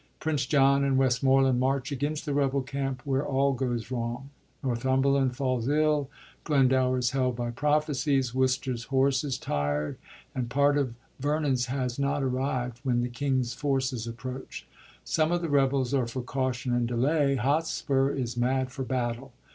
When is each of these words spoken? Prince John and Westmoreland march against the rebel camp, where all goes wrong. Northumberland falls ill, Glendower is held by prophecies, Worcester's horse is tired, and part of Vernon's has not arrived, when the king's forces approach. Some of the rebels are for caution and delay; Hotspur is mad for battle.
Prince 0.19 0.47
John 0.47 0.83
and 0.83 0.97
Westmoreland 0.97 1.59
march 1.59 1.91
against 1.91 2.25
the 2.25 2.33
rebel 2.33 2.63
camp, 2.63 3.03
where 3.05 3.23
all 3.23 3.53
goes 3.53 3.91
wrong. 3.91 4.31
Northumberland 4.63 5.35
falls 5.35 5.67
ill, 5.69 6.09
Glendower 6.43 6.97
is 6.97 7.11
held 7.11 7.35
by 7.35 7.51
prophecies, 7.51 8.33
Worcester's 8.33 8.85
horse 8.85 9.23
is 9.23 9.37
tired, 9.37 9.99
and 10.33 10.49
part 10.49 10.75
of 10.75 10.95
Vernon's 11.19 11.67
has 11.67 11.99
not 11.99 12.23
arrived, 12.23 12.79
when 12.81 13.01
the 13.01 13.09
king's 13.09 13.53
forces 13.53 14.07
approach. 14.07 14.65
Some 15.03 15.31
of 15.31 15.43
the 15.43 15.49
rebels 15.49 15.93
are 15.93 16.07
for 16.07 16.23
caution 16.23 16.73
and 16.73 16.87
delay; 16.87 17.35
Hotspur 17.35 18.09
is 18.09 18.35
mad 18.35 18.71
for 18.71 18.81
battle. 18.83 19.33